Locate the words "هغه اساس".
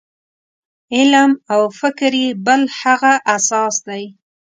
2.79-3.75